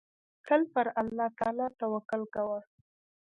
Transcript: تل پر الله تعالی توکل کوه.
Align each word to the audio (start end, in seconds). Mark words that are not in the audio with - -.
تل 0.47 0.61
پر 0.73 0.85
الله 1.01 1.29
تعالی 1.39 1.67
توکل 1.79 2.21
کوه. 2.33 2.59